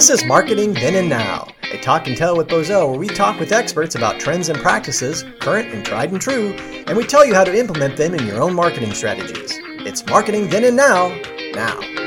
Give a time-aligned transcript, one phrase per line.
[0.00, 3.38] This is Marketing Then and Now, a talk and tell with Bozell where we talk
[3.38, 6.54] with experts about trends and practices, current and tried and true,
[6.86, 9.58] and we tell you how to implement them in your own marketing strategies.
[9.84, 11.08] It's Marketing Then and Now,
[11.52, 11.99] now.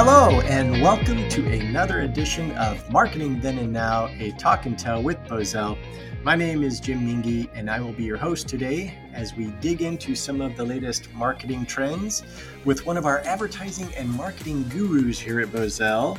[0.00, 5.02] Hello, and welcome to another edition of Marketing Then and Now, a talk and tell
[5.02, 5.76] with Bozell.
[6.22, 9.82] My name is Jim McGee, and I will be your host today as we dig
[9.82, 12.22] into some of the latest marketing trends
[12.64, 16.16] with one of our advertising and marketing gurus here at Bozell,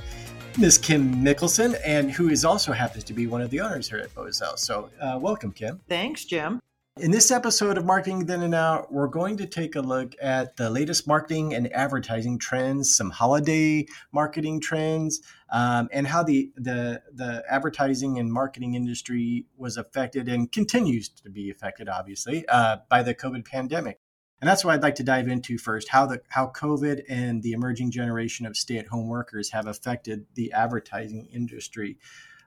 [0.58, 4.00] Miss Kim Mickelson, and who is also happens to be one of the owners here
[4.00, 4.60] at Bozell.
[4.60, 5.80] So, uh, welcome, Kim.
[5.88, 6.60] Thanks, Jim.
[7.00, 10.58] In this episode of Marketing Then and Now, we're going to take a look at
[10.58, 17.02] the latest marketing and advertising trends, some holiday marketing trends, um, and how the, the
[17.14, 23.02] the advertising and marketing industry was affected and continues to be affected, obviously, uh, by
[23.02, 24.02] the COVID pandemic.
[24.42, 27.54] And that's what I'd like to dive into first: how the how COVID and the
[27.54, 31.98] emerging generation of stay-at-home workers have affected the advertising industry.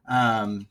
[0.07, 0.69] Um,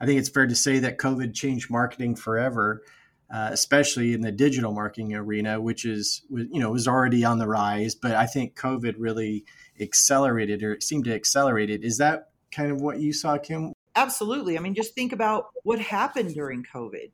[0.00, 2.82] I think it's fair to say that COVID changed marketing forever
[3.30, 7.48] uh, especially in the digital marketing arena, which is you know was already on the
[7.48, 9.44] rise, but I think COVID really
[9.80, 11.82] accelerated or it seemed to accelerate it.
[11.82, 13.72] Is that kind of what you saw, Kim?
[13.96, 14.56] Absolutely.
[14.56, 17.10] I mean, just think about what happened during COVID.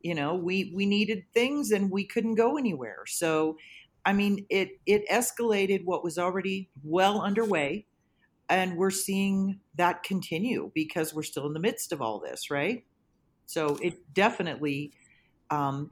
[0.00, 3.04] You know, we we needed things and we couldn't go anywhere.
[3.06, 3.58] So,
[4.04, 7.84] I mean, it it escalated what was already well underway,
[8.48, 12.84] and we're seeing that continue because we're still in the midst of all this, right?
[13.44, 14.92] So it definitely
[15.50, 15.90] um,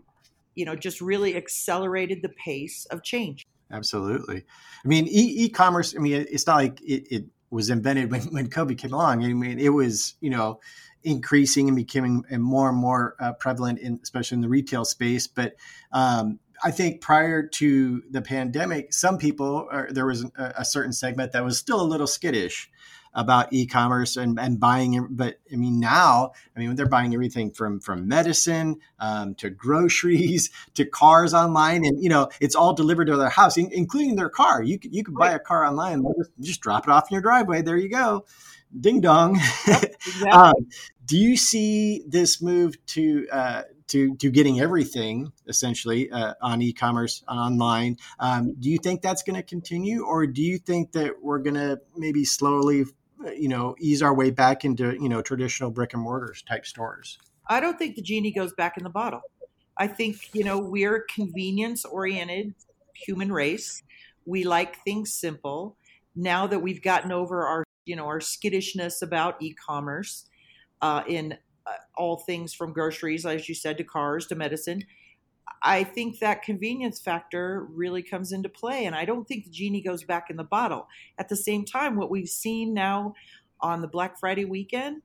[0.55, 3.47] you know, just really accelerated the pace of change.
[3.71, 4.45] Absolutely.
[4.85, 8.49] I mean, e- commerce I mean, it's not like it, it was invented when, when
[8.49, 9.25] COVID came along.
[9.25, 10.61] I mean, it was, you know,
[11.05, 15.27] increasing and becoming more and more uh, prevalent in, especially in the retail space.
[15.27, 15.55] But
[15.93, 21.33] um, I think prior to the pandemic, some people, there was a, a, certain segment
[21.33, 22.69] that was still a little skittish
[23.15, 27.81] about e-commerce and, and buying but i mean now i mean they're buying everything from
[27.81, 33.17] from medicine um, to groceries to cars online and you know it's all delivered to
[33.17, 34.63] their house in, including their car.
[34.63, 37.23] You could, you could buy a car online just, just drop it off in your
[37.23, 37.63] driveway.
[37.63, 38.25] There you go.
[38.79, 39.41] Ding dong.
[40.07, 40.31] Exactly.
[40.31, 40.55] um,
[41.05, 47.25] do you see this move to uh, to to getting everything essentially uh, on e-commerce
[47.27, 47.97] online.
[48.21, 51.55] Um, do you think that's going to continue, or do you think that we're going
[51.55, 52.85] to maybe slowly
[53.37, 57.19] you know ease our way back into you know traditional brick and mortars type stores.
[57.49, 59.23] I don't think the genie goes back in the bottle.
[59.77, 62.55] I think you know we're convenience oriented
[62.95, 63.83] human race.
[64.27, 65.77] We like things simple.
[66.15, 70.27] Now that we've gotten over our you know our skittishness about e-commerce
[70.83, 71.37] uh, in
[71.67, 74.85] uh, all things from groceries as you said to cars to medicine
[75.63, 78.87] I think that convenience factor really comes into play.
[78.87, 80.89] And I don't think the genie goes back in the bottle.
[81.19, 83.15] At the same time, what we've seen now
[83.61, 85.03] on the Black Friday weekend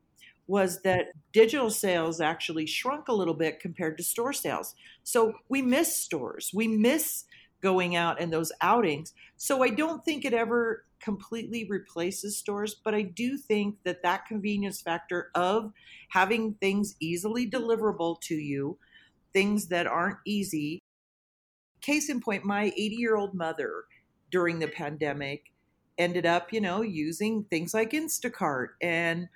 [0.48, 4.76] was that digital sales actually shrunk a little bit compared to store sales.
[5.04, 6.52] So we miss stores.
[6.54, 7.26] We miss
[7.62, 9.14] going out and those outings.
[9.38, 14.26] So I don't think it ever completely replaces stores, but I do think that that
[14.26, 15.72] convenience factor of
[16.10, 18.78] having things easily deliverable to you
[19.34, 20.80] things that aren't easy.
[21.82, 23.84] Case in point, my 80 year old mother
[24.32, 25.52] during the pandemic
[25.98, 29.28] ended up, you know, using things like Instacart and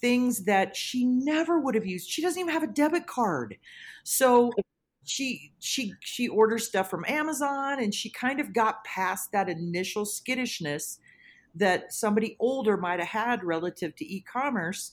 [0.00, 2.08] things that she never would have used.
[2.08, 3.56] She doesn't even have a debit card.
[4.04, 4.50] So
[5.04, 10.04] she she she orders stuff from Amazon and she kind of got past that initial
[10.04, 10.98] skittishness
[11.54, 14.92] that somebody older might have had relative to e-commerce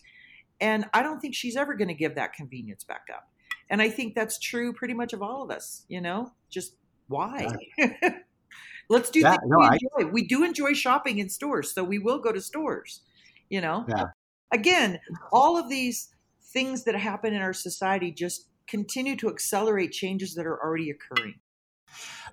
[0.61, 3.29] and I don't think she's ever going to give that convenience back up.
[3.69, 6.73] And I think that's true pretty much of all of us, you know, just
[7.07, 7.55] why?
[8.89, 9.87] Let's do yeah, things no, we enjoy.
[9.99, 13.01] I, we do enjoy shopping in stores, so we will go to stores,
[13.49, 13.85] you know.
[13.87, 14.05] Yeah.
[14.51, 14.99] Again,
[15.31, 16.09] all of these
[16.41, 21.35] things that happen in our society just continue to accelerate changes that are already occurring.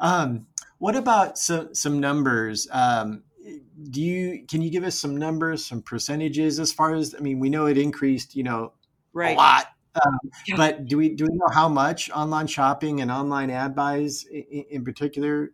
[0.01, 0.47] Um,
[0.79, 2.67] what about some some numbers?
[2.71, 3.25] Um,
[3.91, 7.39] do you can you give us some numbers, some percentages as far as I mean,
[7.39, 8.73] we know it increased, you know,
[9.13, 9.35] right.
[9.35, 9.67] a lot
[10.05, 10.19] um,
[10.57, 14.65] but do we do we know how much online shopping and online ad buys in,
[14.71, 15.53] in particular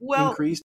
[0.00, 0.64] well, increased?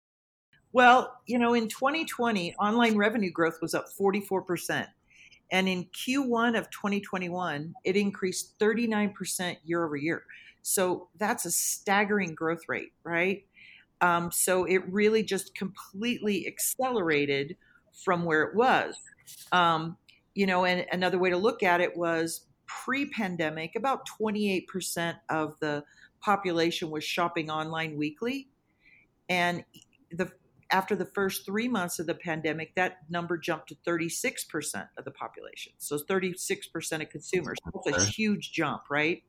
[0.73, 4.87] Well, you know, in 2020, online revenue growth was up 44%.
[5.51, 10.23] And in Q1 of 2021, it increased 39% year over year.
[10.61, 13.43] So that's a staggering growth rate, right?
[13.99, 17.57] Um, so it really just completely accelerated
[18.05, 18.95] from where it was.
[19.51, 19.97] Um,
[20.33, 22.45] you know, and another way to look at it was
[22.83, 25.83] pre pandemic, about 28% of the
[26.21, 28.47] population was shopping online weekly.
[29.29, 29.63] And
[30.11, 30.31] the
[30.71, 35.11] after the first three months of the pandemic, that number jumped to 36% of the
[35.11, 35.73] population.
[35.77, 37.57] So 36% of consumers.
[37.85, 39.21] That's a huge jump, right?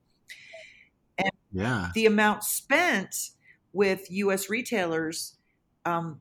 [1.18, 1.90] And yeah.
[1.94, 3.30] the amount spent
[3.72, 5.36] with US retailers
[5.84, 6.20] um,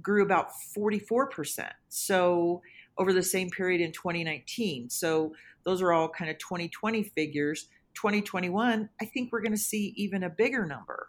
[0.00, 1.70] grew about 44%.
[1.90, 2.62] So
[2.98, 4.90] over the same period in 2019.
[4.90, 5.34] So
[5.64, 7.68] those are all kind of 2020 figures.
[7.94, 11.08] 2021, I think we're going to see even a bigger number.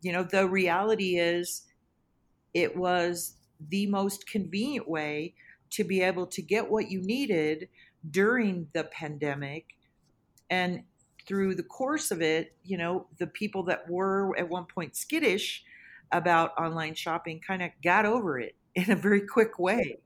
[0.00, 1.62] You know, the reality is
[2.54, 3.36] it was
[3.68, 5.34] the most convenient way
[5.70, 7.68] to be able to get what you needed
[8.08, 9.66] during the pandemic.
[10.50, 10.84] And
[11.26, 15.62] through the course of it, you know, the people that were at one point skittish
[16.10, 19.98] about online shopping kind of got over it in a very quick way.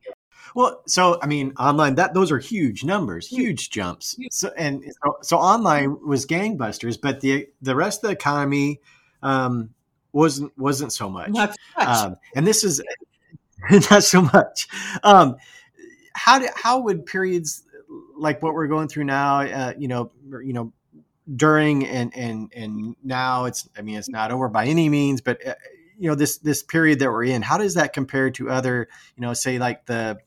[0.54, 4.16] Well, so I mean, online that those are huge numbers, huge jumps.
[4.30, 8.80] So and so, so online was gangbusters, but the the rest of the economy
[9.22, 9.70] um,
[10.12, 11.30] wasn't wasn't so much.
[11.30, 11.88] Not so much.
[11.88, 12.82] Um, and this is
[13.90, 14.68] not so much.
[15.02, 15.36] Um,
[16.14, 17.64] how do, how would periods
[18.16, 20.10] like what we're going through now, uh, you know,
[20.42, 20.72] you know,
[21.36, 25.44] during and and and now it's I mean it's not over by any means, but
[25.46, 25.54] uh,
[25.98, 29.20] you know this this period that we're in how does that compare to other you
[29.20, 30.18] know say like the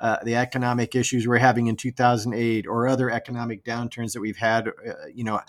[0.00, 4.68] uh, the economic issues we're having in 2008 or other economic downturns that we've had
[4.68, 4.72] uh,
[5.12, 5.40] you know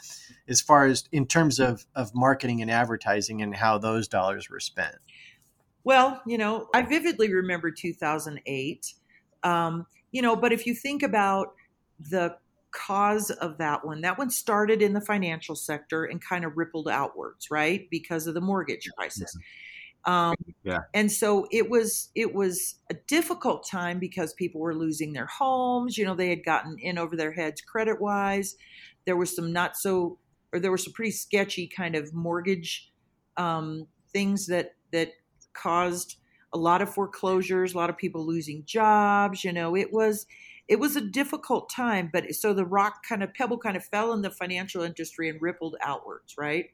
[0.47, 4.59] as far as in terms of of marketing and advertising and how those dollars were
[4.59, 4.95] spent
[5.83, 8.93] well you know i vividly remember 2008
[9.43, 11.53] um, you know but if you think about
[11.99, 12.35] the
[12.71, 16.89] cause of that one that one started in the financial sector and kind of rippled
[16.89, 19.39] outwards right because of the mortgage crisis mm-hmm.
[20.05, 20.81] Um, yeah.
[20.93, 25.97] And so it was it was a difficult time because people were losing their homes.
[25.97, 28.55] You know, they had gotten in over their heads credit wise.
[29.05, 30.19] There was some not so,
[30.53, 32.91] or there were some pretty sketchy kind of mortgage
[33.37, 35.11] um, things that that
[35.53, 36.17] caused
[36.53, 39.43] a lot of foreclosures, a lot of people losing jobs.
[39.43, 40.27] You know, it was
[40.67, 42.09] it was a difficult time.
[42.11, 45.41] But so the rock kind of pebble kind of fell in the financial industry and
[45.41, 46.69] rippled outwards, right?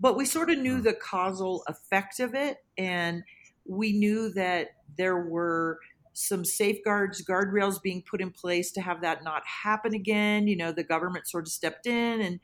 [0.00, 0.82] But we sort of knew mm.
[0.82, 3.22] the causal effect of it and
[3.66, 5.78] we knew that there were
[6.12, 10.72] some safeguards guardrails being put in place to have that not happen again you know
[10.72, 12.40] the government sort of stepped in and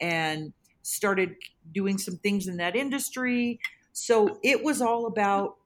[0.00, 0.52] and
[0.82, 1.34] started
[1.72, 3.58] doing some things in that industry
[3.92, 5.56] so it was all about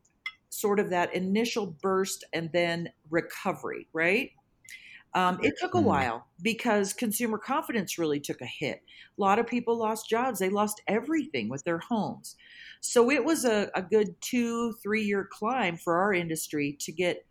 [0.48, 4.30] sort of that initial burst and then recovery right
[5.14, 5.84] um, it took a mm.
[5.84, 8.82] while because consumer confidence really took a hit.
[9.16, 10.40] A lot of people lost jobs.
[10.40, 12.36] They lost everything with their homes.
[12.80, 17.24] So it was a, a good two, three year climb for our industry to get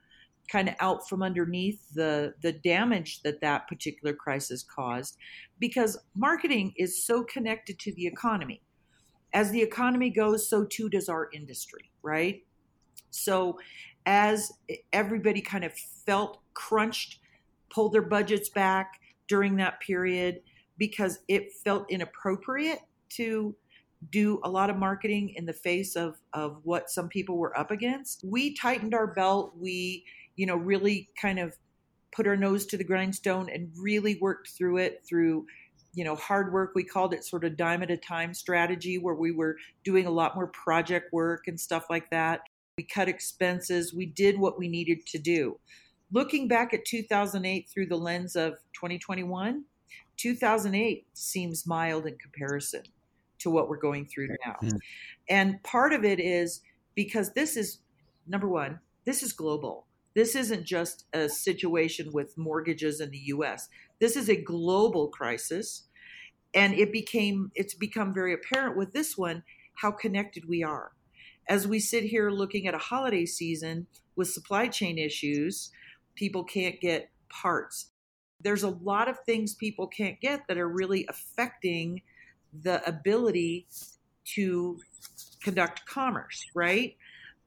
[0.52, 5.18] kind of out from underneath the the damage that that particular crisis caused
[5.58, 8.62] because marketing is so connected to the economy
[9.34, 12.44] as the economy goes so too does our industry right
[13.10, 13.58] so
[14.06, 14.52] as
[14.92, 15.72] everybody kind of
[16.06, 17.20] felt crunched
[17.74, 20.42] pulled their budgets back during that period
[20.78, 22.80] because it felt inappropriate
[23.10, 23.56] to
[24.12, 27.72] do a lot of marketing in the face of of what some people were up
[27.72, 28.24] against.
[28.24, 29.54] We tightened our belt.
[29.58, 30.06] We,
[30.36, 31.58] you know, really kind of
[32.14, 35.46] put our nose to the grindstone and really worked through it through
[35.96, 39.16] you know hard work we called it sort of dime at a time strategy where
[39.16, 42.42] we were doing a lot more project work and stuff like that
[42.78, 45.60] we cut expenses we did what we needed to do
[46.14, 49.64] looking back at 2008 through the lens of 2021,
[50.18, 52.84] 2008 seems mild in comparison
[53.40, 54.56] to what we're going through now.
[54.62, 54.78] Mm-hmm.
[55.28, 56.62] And part of it is
[56.96, 57.80] because this is
[58.28, 59.88] number one, this is global.
[60.16, 63.68] This isn't just a situation with mortgages in the US.
[64.00, 65.88] This is a global crisis.
[66.54, 69.44] And it became it's become very apparent with this one
[69.76, 70.92] how connected we are.
[71.50, 75.72] As we sit here looking at a holiday season with supply chain issues,
[76.16, 77.92] people can't get parts.
[78.42, 82.02] There's a lot of things people can't get that are really affecting
[82.62, 83.68] the ability
[84.36, 84.80] to
[85.42, 86.96] conduct commerce, right?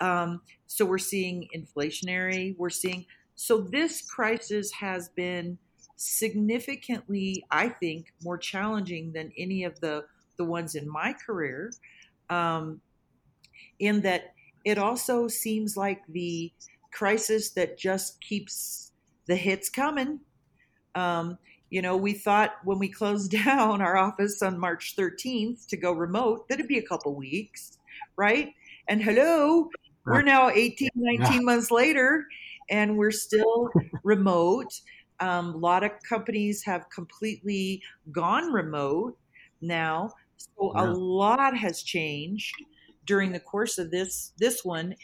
[0.01, 5.59] Um, so we're seeing inflationary, we're seeing, so this crisis has been
[5.97, 10.05] significantly, I think, more challenging than any of the,
[10.37, 11.73] the ones in my career,
[12.29, 12.81] um,
[13.79, 16.53] in that it also seems like the
[16.97, 18.93] crisis that just keeps
[19.26, 20.21] the hits coming.
[20.95, 21.38] Um,
[21.69, 25.93] you know, we thought when we closed down our office on March 13th to go
[25.93, 27.79] remote, that it'd be a couple weeks,
[28.17, 28.53] right?
[28.88, 29.69] And hello,
[30.05, 32.26] we're now 18, 19 months later,
[32.71, 33.71] and we're still
[34.05, 34.73] remote.
[35.19, 39.19] Um, a lot of companies have completely gone remote
[39.61, 40.11] now.
[40.37, 42.55] So a lot has changed
[43.07, 44.95] during the course of this this one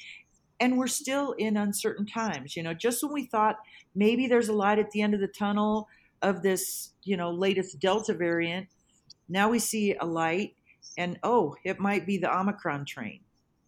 [0.63, 3.57] and we're still in uncertain times you know just when we thought
[3.95, 5.89] maybe there's a light at the end of the tunnel
[6.23, 8.69] of this you know latest delta variant
[9.29, 10.55] now we see a light
[10.97, 13.21] and oh it might be the omicron train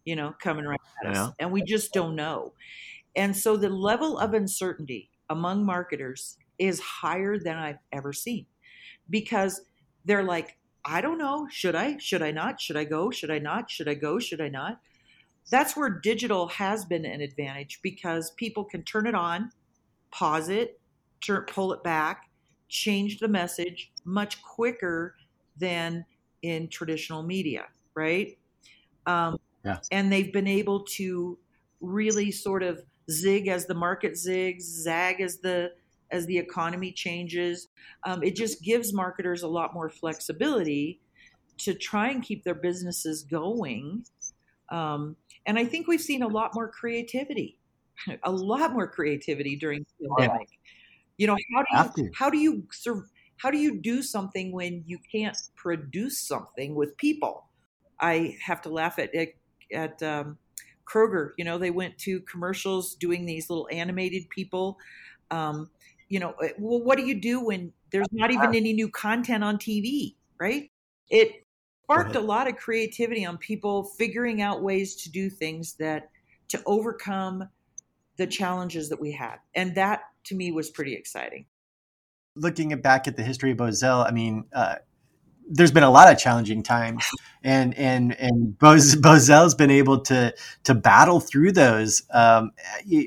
[0.05, 1.33] you know coming right at us.
[1.39, 2.53] And we just don't know.
[3.15, 8.45] And so the level of uncertainty among marketers is higher than i've ever seen
[9.09, 9.61] because
[10.05, 11.47] they're like i don't know.
[11.51, 11.97] Should i?
[11.97, 12.61] Should i not?
[12.61, 13.11] Should i go?
[13.11, 13.69] Should i not?
[13.69, 14.19] Should i go?
[14.19, 14.79] Should i not
[15.51, 19.51] that's where digital has been an advantage because people can turn it on,
[20.11, 20.79] pause it,
[21.21, 22.29] turn, pull it back,
[22.67, 25.15] change the message much quicker
[25.57, 26.05] than
[26.41, 28.37] in traditional media, right?
[29.05, 29.79] Um, yeah.
[29.91, 31.37] And they've been able to
[31.81, 35.71] really sort of zig as the market zigs, zag as the
[36.11, 37.67] as the economy changes.
[38.05, 41.01] Um, it just gives marketers a lot more flexibility
[41.57, 44.05] to try and keep their businesses going
[44.69, 47.59] um, and I think we've seen a lot more creativity,
[48.23, 50.49] a lot more creativity during the pandemic.
[51.17, 52.67] You know, how do you how do you
[53.37, 57.47] how do you do something when you can't produce something with people?
[57.99, 59.29] I have to laugh at at,
[59.71, 60.37] at um,
[60.85, 61.31] Kroger.
[61.37, 64.77] You know, they went to commercials doing these little animated people.
[65.31, 65.69] Um,
[66.09, 69.43] you know, eh, well, what do you do when there's not even any new content
[69.43, 70.69] on TV, right?
[71.09, 71.44] It
[71.85, 76.09] sparked a lot of creativity on people figuring out ways to do things that
[76.47, 77.47] to overcome
[78.17, 79.35] the challenges that we had.
[79.53, 81.45] And that to me was pretty exciting.
[82.35, 84.75] Looking back at the history of Bozell, I mean, uh,
[85.47, 87.05] there's been a lot of challenging times,
[87.43, 92.01] and and and Boz, Bozell's been able to to battle through those.
[92.11, 92.51] Um,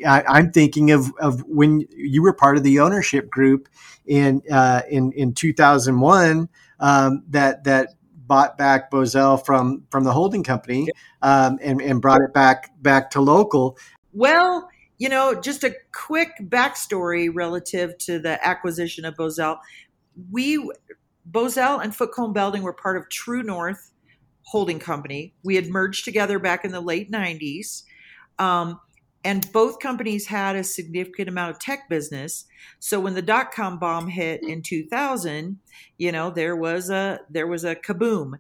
[0.06, 3.68] I, am thinking of of when you were part of the ownership group
[4.06, 6.49] in uh, in in 2001
[6.80, 7.94] um, that that
[8.28, 10.88] bought back Bozell from from the holding company
[11.23, 13.76] um, and, and brought it back back to local.
[14.12, 14.68] Well,
[14.99, 19.58] you know, just a quick backstory relative to the acquisition of Bozell.
[20.30, 20.70] We
[21.28, 23.90] Bozell and Foote Cone Belding were part of True North
[24.42, 25.35] Holding Company.
[25.42, 27.82] We had merged together back in the late '90s.
[28.38, 28.80] Um,
[29.25, 32.44] and both companies had a significant amount of tech business.
[32.78, 35.58] So when the dot com bomb hit in 2000
[35.96, 38.38] you know there was a there was a kaboom.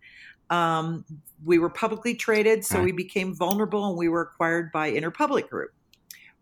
[0.50, 1.04] Um,
[1.44, 5.72] we were publicly traded so we became vulnerable and we were acquired by interpublic group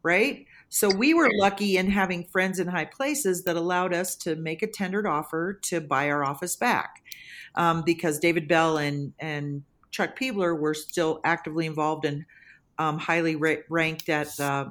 [0.07, 0.47] right?
[0.69, 4.62] So we were lucky in having friends in high places that allowed us to make
[4.62, 7.02] a tendered offer to buy our office back
[7.57, 12.25] um, because david bell and and chuck peebler were still actively involved in
[12.78, 14.66] um, highly ra- ranked at uh,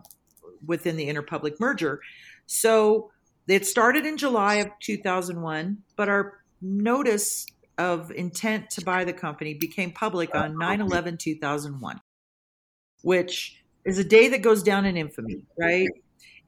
[0.65, 2.01] within the interpublic merger.
[2.45, 3.11] So
[3.47, 7.45] it started in July of 2001, but our notice
[7.77, 11.99] of intent to buy the company became public on 9 11 2001,
[13.01, 15.87] which is a day that goes down in infamy, right?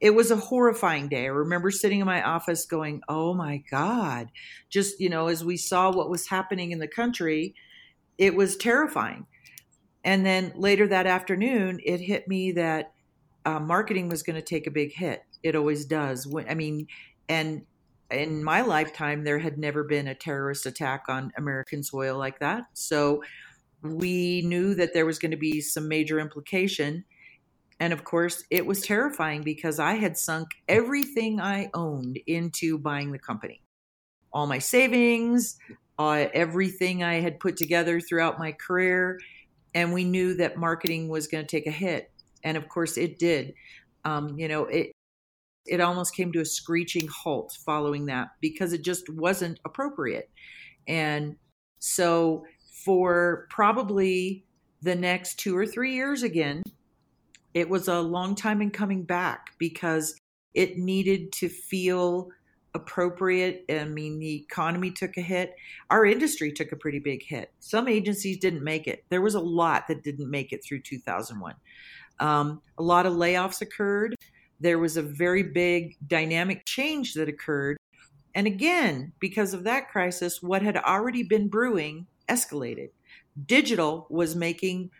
[0.00, 1.24] It was a horrifying day.
[1.24, 4.30] I remember sitting in my office going, oh my God.
[4.70, 7.54] Just, you know, as we saw what was happening in the country,
[8.16, 9.26] it was terrifying.
[10.08, 12.94] And then later that afternoon, it hit me that
[13.44, 15.20] uh, marketing was going to take a big hit.
[15.42, 16.26] It always does.
[16.26, 16.86] When, I mean,
[17.28, 17.66] and
[18.10, 22.62] in my lifetime, there had never been a terrorist attack on American soil like that.
[22.72, 23.22] So
[23.82, 27.04] we knew that there was going to be some major implication.
[27.78, 33.12] And of course, it was terrifying because I had sunk everything I owned into buying
[33.12, 33.60] the company.
[34.32, 35.58] All my savings,
[35.98, 39.18] uh, everything I had put together throughout my career
[39.74, 42.10] and we knew that marketing was going to take a hit
[42.44, 43.54] and of course it did.
[44.04, 44.92] Um, you know it
[45.66, 50.30] it almost came to a screeching halt following that because it just wasn't appropriate.
[50.86, 51.36] And
[51.78, 52.44] so
[52.84, 54.44] for probably
[54.80, 56.62] the next two or three years again
[57.54, 60.14] it was a long time in coming back because
[60.54, 62.28] it needed to feel
[62.78, 63.64] appropriate.
[63.68, 65.54] I mean, the economy took a hit.
[65.90, 67.52] Our industry took a pretty big hit.
[67.60, 69.04] Some agencies didn't make it.
[69.08, 71.54] There was a lot that didn't make it through 2001.
[72.20, 74.14] Um, a lot of layoffs occurred.
[74.60, 77.76] There was a very big dynamic change that occurred.
[78.34, 82.90] And again, because of that crisis, what had already been brewing escalated.
[83.46, 84.90] Digital was making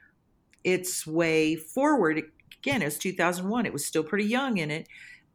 [0.64, 2.22] its way forward.
[2.62, 3.66] Again, it was 2001.
[3.66, 4.88] It was still pretty young in it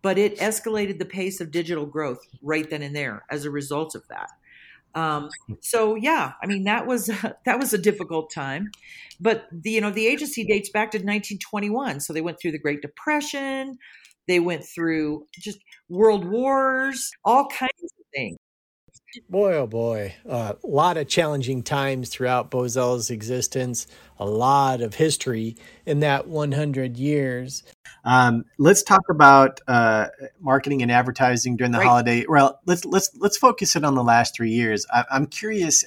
[0.03, 3.95] but it escalated the pace of digital growth right then and there as a result
[3.95, 4.29] of that.
[4.95, 5.29] Um,
[5.61, 7.07] so yeah, I mean that was
[7.45, 8.69] that was a difficult time,
[9.19, 12.59] but the, you know the agency dates back to 1921, so they went through the
[12.59, 13.79] Great Depression,
[14.27, 15.57] they went through just
[15.89, 18.37] world wars, all kinds of things.
[19.29, 23.85] Boy, oh boy, a uh, lot of challenging times throughout Bozell's existence,
[24.17, 25.55] a lot of history
[25.85, 27.63] in that 100 years.
[28.05, 30.07] Um, let's talk about uh,
[30.39, 31.87] marketing and advertising during the right.
[31.87, 32.25] holiday.
[32.27, 34.85] Well, let's let's let's focus it on the last three years.
[34.93, 35.85] I, am curious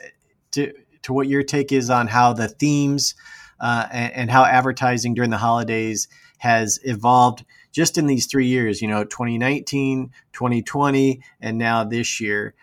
[0.53, 3.15] to to what your take is on how the themes
[3.61, 6.09] uh, and, and how advertising during the holidays
[6.39, 8.81] has evolved just in these three years.
[8.81, 12.55] You know, 2019, 2020, and now this year.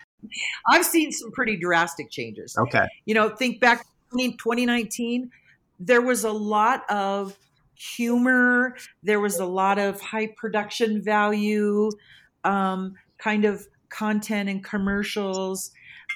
[0.68, 2.56] I've seen some pretty drastic changes.
[2.56, 2.86] Okay.
[3.04, 3.84] You know, think back
[4.16, 5.30] to 2019,
[5.78, 7.38] there was a lot of
[7.74, 11.90] humor, there was a lot of high production value,
[12.44, 15.70] um, kind of content and commercials.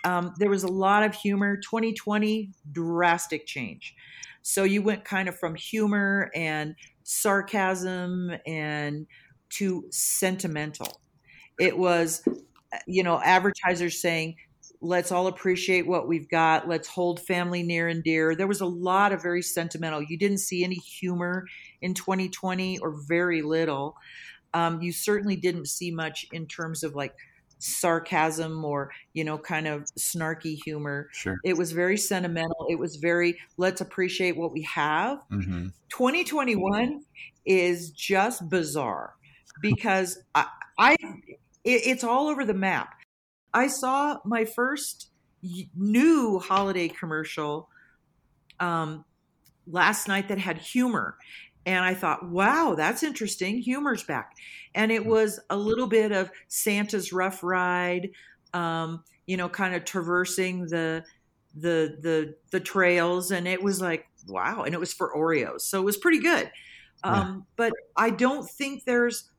[0.04, 1.56] Um, there was a lot of humor.
[1.56, 3.94] 2020, drastic change.
[4.42, 9.06] So you went kind of from humor and sarcasm and
[9.50, 11.00] to sentimental.
[11.58, 12.22] It was
[12.86, 14.36] you know, advertisers saying,
[14.80, 16.68] let's all appreciate what we've got.
[16.68, 18.34] Let's hold family near and dear.
[18.34, 20.02] There was a lot of very sentimental.
[20.02, 21.46] You didn't see any humor
[21.80, 23.96] in 2020 or very little.
[24.54, 27.14] Um, you certainly didn't see much in terms of like
[27.60, 32.94] sarcasm or you know kind of snarky humor sure it was very sentimental it was
[32.94, 35.66] very let's appreciate what we have mm-hmm.
[35.88, 37.02] 2021
[37.44, 39.14] is just bizarre
[39.60, 40.46] because I,
[40.78, 40.96] I
[41.64, 42.94] it, it's all over the map.
[43.52, 45.10] I saw my first
[45.76, 47.68] new holiday commercial
[48.60, 49.04] um,
[49.66, 51.16] last night that had humor.
[51.66, 53.60] And I thought, wow, that's interesting.
[53.60, 54.32] Humor's back.
[54.74, 58.10] And it was a little bit of Santa's rough ride,
[58.54, 61.04] um, you know, kind of traversing the
[61.54, 65.80] the the the trails and it was like wow and it was for oreos so
[65.80, 66.50] it was pretty good
[67.04, 67.40] um, yeah.
[67.56, 69.30] but i don't think there's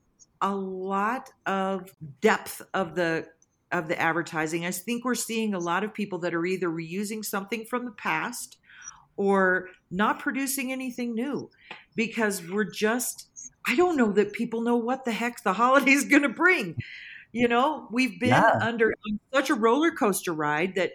[0.42, 3.26] a lot of depth of the
[3.72, 4.66] of the advertising.
[4.66, 7.92] I think we're seeing a lot of people that are either reusing something from the
[7.92, 8.58] past
[9.16, 11.50] or not producing anything new
[11.96, 13.28] because we're just
[13.68, 16.76] I don't know that people know what the heck the holiday is going to bring.
[17.32, 18.58] You know, we've been yeah.
[18.62, 18.94] under
[19.32, 20.94] such a roller coaster ride that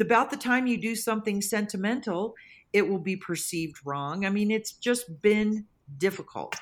[0.00, 2.34] about the time you do something sentimental,
[2.72, 4.24] it will be perceived wrong.
[4.24, 5.66] I mean, it's just been
[5.96, 6.56] difficult.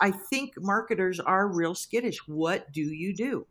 [0.00, 2.18] I think marketers are real skittish.
[2.26, 3.46] What do you do?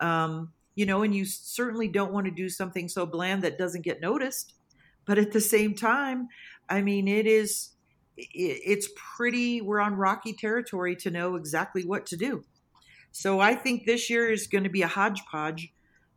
[0.00, 3.82] Um, you know, and you certainly don't want to do something so bland that doesn't
[3.82, 4.54] get noticed.
[5.06, 6.28] But at the same time,
[6.68, 7.70] I mean, it is,
[8.16, 12.44] it's pretty, we're on rocky territory to know exactly what to do.
[13.10, 15.74] So I think this year is going to be a hodgepodge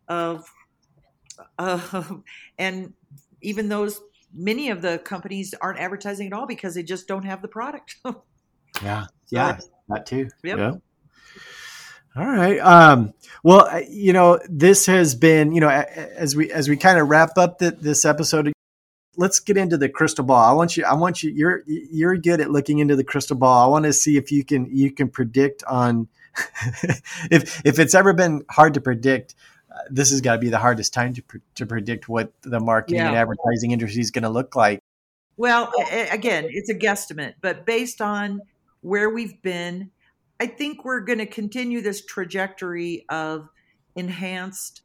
[0.07, 0.45] of,
[1.57, 2.03] uh,
[2.59, 2.93] and
[3.41, 3.99] even those,
[4.31, 7.95] many of the companies aren't advertising at all because they just don't have the product.
[8.81, 10.29] Yeah, yeah, that too.
[10.43, 10.57] Yep.
[10.57, 10.71] Yeah.
[12.15, 12.59] All right.
[12.59, 17.07] Um, well, you know, this has been, you know, as we as we kind of
[17.07, 18.51] wrap up the, this episode,
[19.15, 20.43] let's get into the crystal ball.
[20.43, 20.83] I want you.
[20.83, 21.31] I want you.
[21.31, 23.65] You're you're good at looking into the crystal ball.
[23.65, 26.09] I want to see if you can you can predict on
[27.31, 29.35] if if it's ever been hard to predict.
[29.71, 31.23] Uh, this has got to be the hardest time to
[31.55, 33.07] to predict what the marketing yeah.
[33.07, 34.79] and advertising industry is going to look like.
[35.37, 35.71] Well,
[36.11, 38.41] again, it's a guesstimate, but based on
[38.81, 39.91] where we've been.
[40.41, 43.47] I think we're going to continue this trajectory of
[43.95, 44.81] enhanced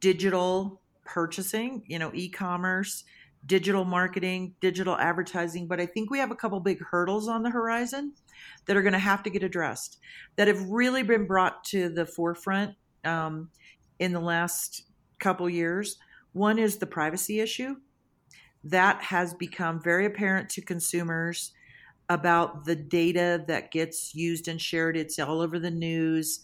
[0.00, 3.04] digital purchasing, you know, e commerce,
[3.44, 5.66] digital marketing, digital advertising.
[5.66, 8.14] But I think we have a couple big hurdles on the horizon
[8.64, 9.98] that are going to have to get addressed
[10.36, 13.50] that have really been brought to the forefront um,
[13.98, 14.84] in the last
[15.18, 15.98] couple years.
[16.32, 17.76] One is the privacy issue.
[18.64, 21.52] That has become very apparent to consumers
[22.08, 24.96] about the data that gets used and shared.
[24.96, 26.40] It's all over the news.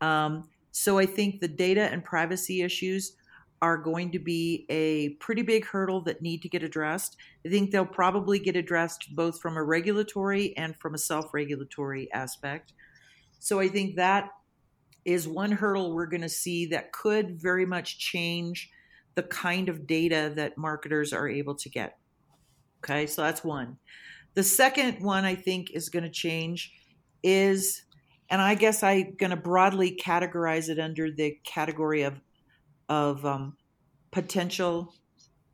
[0.00, 3.16] Um, so I think the data and privacy issues
[3.62, 7.16] are going to be a pretty big hurdle that need to get addressed.
[7.46, 12.12] I think they'll probably get addressed both from a regulatory and from a self regulatory
[12.12, 12.72] aspect.
[13.38, 14.30] So I think that
[15.04, 18.70] is one hurdle we're going to see that could very much change
[19.14, 21.98] the kind of data that marketers are able to get.
[22.82, 23.78] Okay, so that's one.
[24.34, 26.72] The second one I think is going to change
[27.22, 27.82] is,
[28.30, 32.20] and I guess I'm going to broadly categorize it under the category of
[32.88, 33.56] of um,
[34.10, 34.94] potential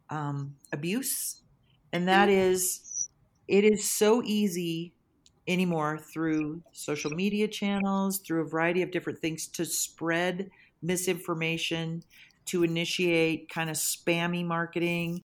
[0.08, 1.42] um, abuse,
[1.92, 3.08] and that is,
[3.46, 4.92] it is so easy
[5.46, 10.50] anymore through social media channels, through a variety of different things to spread
[10.82, 12.02] misinformation,
[12.46, 15.22] to initiate kind of spammy marketing,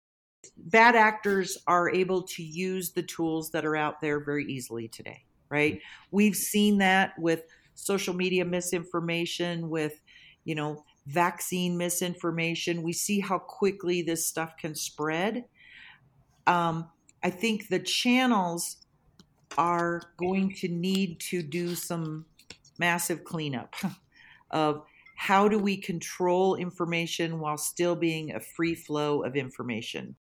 [0.57, 5.25] bad actors are able to use the tools that are out there very easily today,
[5.49, 5.81] right?
[6.11, 7.43] We've seen that with
[7.75, 10.01] social media misinformation, with,
[10.45, 12.83] you know, vaccine misinformation.
[12.83, 15.45] We see how quickly this stuff can spread.
[16.47, 16.91] Um,
[17.23, 18.77] I think the channels
[19.57, 22.27] are going to need to do some
[22.79, 23.75] massive cleanup
[24.51, 24.83] of
[25.17, 30.17] how do we control information while still being a free flow of information.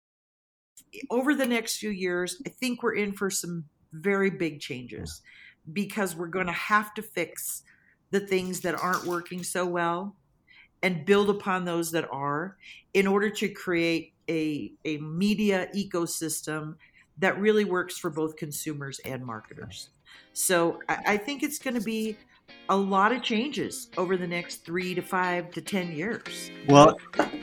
[1.10, 5.22] Over the next few years, I think we're in for some very big changes
[5.72, 7.64] because we're going to have to fix
[8.12, 10.16] the things that aren't working so well
[10.82, 12.58] and build upon those that are
[12.94, 16.76] in order to create a, a media ecosystem
[17.18, 19.90] that really works for both consumers and marketers.
[20.34, 22.18] So I, I think it's going to be
[22.70, 26.50] a lot of changes over the next three to five to ten years.
[26.68, 26.98] Well,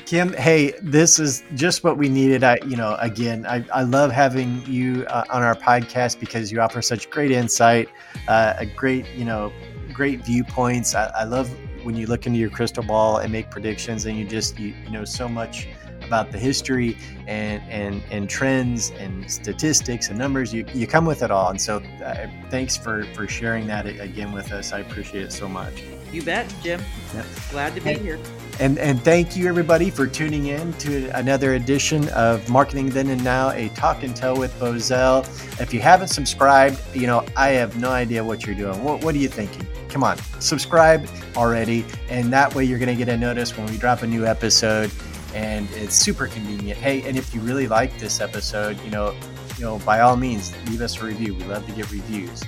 [0.07, 2.43] Kim, hey, this is just what we needed.
[2.43, 6.61] I, you know, again, I, I love having you uh, on our podcast because you
[6.61, 7.89] offer such great insight,
[8.29, 9.53] uh, a great, you know,
[9.93, 10.95] great viewpoints.
[10.95, 11.51] I, I love
[11.85, 14.91] when you look into your crystal ball and make predictions, and you just you, you
[14.91, 15.69] know so much
[16.11, 16.97] about the history
[17.29, 20.53] and and and trends and statistics and numbers.
[20.53, 24.33] You you come with it all, and so uh, thanks for for sharing that again
[24.33, 24.73] with us.
[24.73, 25.85] I appreciate it so much.
[26.11, 26.83] You bet, Jim.
[27.15, 27.27] Yep.
[27.53, 28.19] Glad to be and, here.
[28.59, 33.23] And and thank you everybody for tuning in to another edition of Marketing Then and
[33.23, 35.23] Now, a talk and tell with Bozell.
[35.61, 38.83] If you haven't subscribed, you know I have no idea what you're doing.
[38.83, 39.65] What what are you thinking?
[39.89, 43.77] Come on, subscribe already, and that way you're going to get a notice when we
[43.77, 44.91] drop a new episode
[45.35, 46.79] and it's super convenient.
[46.79, 49.15] Hey, and if you really like this episode, you know,
[49.57, 51.35] you know, by all means, leave us a review.
[51.35, 52.43] We love to get reviews.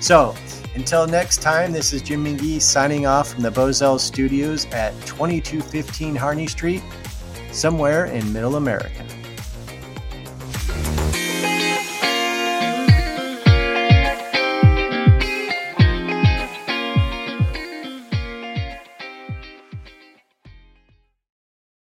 [0.00, 0.34] So
[0.74, 6.14] until next time, this is Jim McGee signing off from the Bozell Studios at 2215
[6.14, 6.82] Harney Street,
[7.50, 9.04] somewhere in Middle America.